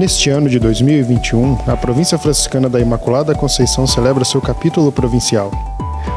[0.00, 5.50] Neste ano de 2021, a província franciscana da Imaculada Conceição celebra seu capítulo provincial.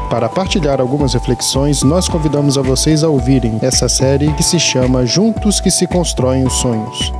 [0.08, 5.04] Para partilhar algumas reflexões, nós convidamos a vocês a ouvirem essa série que se chama
[5.04, 7.12] Juntos que se constroem os sonhos.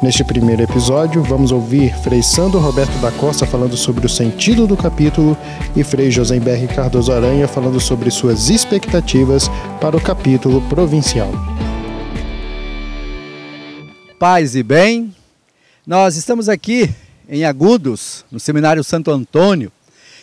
[0.00, 4.76] Neste primeiro episódio, vamos ouvir Frei Sandro Roberto da Costa falando sobre o sentido do
[4.76, 5.36] capítulo
[5.74, 9.50] e Frei José Berri Cardoso Aranha falando sobre suas expectativas
[9.80, 11.32] para o capítulo provincial.
[14.20, 15.12] Paz e bem,
[15.86, 16.90] nós estamos aqui
[17.28, 19.72] em Agudos, no Seminário Santo Antônio.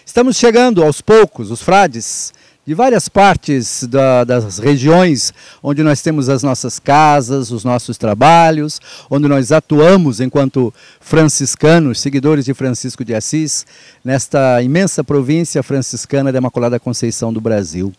[0.05, 2.31] Estamos chegando aos poucos, os frades
[2.65, 8.79] de várias partes da, das regiões onde nós temos as nossas casas, os nossos trabalhos,
[9.09, 13.65] onde nós atuamos enquanto franciscanos, seguidores de Francisco de Assis,
[14.03, 17.93] nesta imensa província franciscana da Imaculada Conceição do Brasil.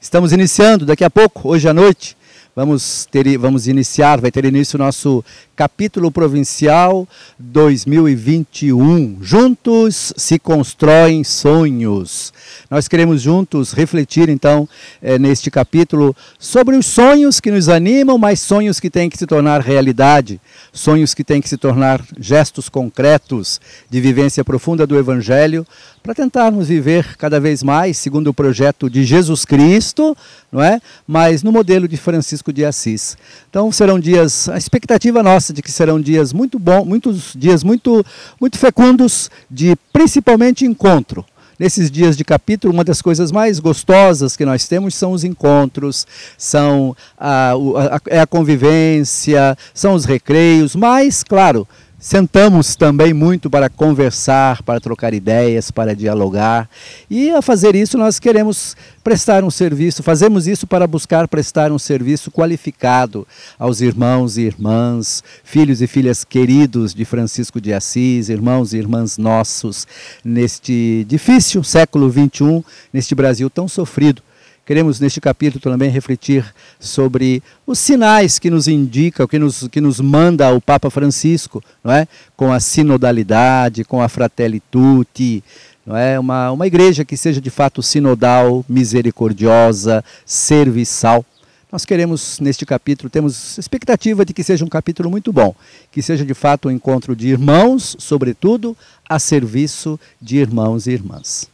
[0.00, 2.16] Estamos iniciando daqui a pouco, hoje à noite,
[2.54, 5.24] Vamos, ter, vamos iniciar, vai ter início o nosso
[5.56, 9.20] capítulo provincial 2021.
[9.22, 12.30] Juntos se constroem sonhos.
[12.70, 14.68] Nós queremos juntos refletir, então,
[15.00, 19.26] é, neste capítulo sobre os sonhos que nos animam, mas sonhos que têm que se
[19.26, 20.38] tornar realidade,
[20.74, 25.66] sonhos que têm que se tornar gestos concretos de vivência profunda do Evangelho,
[26.02, 30.16] para tentarmos viver cada vez mais segundo o projeto de Jesus Cristo,
[30.50, 30.80] não é?
[31.06, 33.18] Mas no modelo de Francisco de Assis.
[33.50, 38.02] Então serão dias, a expectativa nossa de que serão dias muito bons, muitos dias muito
[38.40, 41.22] muito fecundos de principalmente encontro.
[41.58, 46.06] Nesses dias de capítulo, uma das coisas mais gostosas que nós temos são os encontros,
[46.38, 51.68] são a, a, a, é a convivência, são os recreios, mas, claro,
[52.02, 56.68] Sentamos também muito para conversar, para trocar ideias, para dialogar.
[57.08, 61.78] E a fazer isso, nós queremos prestar um serviço, fazemos isso para buscar prestar um
[61.78, 63.24] serviço qualificado
[63.56, 69.16] aos irmãos e irmãs, filhos e filhas queridos de Francisco de Assis, irmãos e irmãs
[69.16, 69.86] nossos,
[70.24, 74.24] neste difícil século XXI, neste Brasil tão sofrido
[74.64, 76.44] Queremos neste capítulo também refletir
[76.78, 81.92] sobre os sinais que nos indica, que nos, que nos manda o Papa Francisco, não
[81.92, 82.06] é?
[82.36, 85.42] com a sinodalidade, com a fratelli tutti,
[85.84, 86.16] não é?
[86.16, 91.26] uma, uma igreja que seja de fato sinodal, misericordiosa, serviçal.
[91.72, 95.56] Nós queremos, neste capítulo, temos expectativa de que seja um capítulo muito bom,
[95.90, 98.76] que seja de fato um encontro de irmãos, sobretudo,
[99.08, 101.50] a serviço de irmãos e irmãs.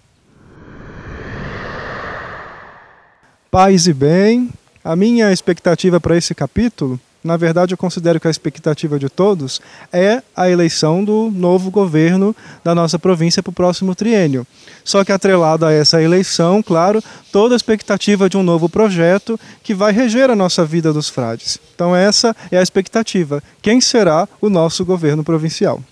[3.50, 4.50] Paz e bem.
[4.84, 9.59] A minha expectativa para esse capítulo, na verdade, eu considero que a expectativa de todos
[9.91, 14.47] é a eleição do novo governo da nossa província para o próximo triênio.
[14.84, 19.75] Só que atrelado a essa eleição, claro, toda a expectativa de um novo projeto que
[19.75, 21.59] vai reger a nossa vida dos frades.
[21.75, 23.42] Então essa é a expectativa.
[23.62, 25.82] Quem será o nosso governo provincial?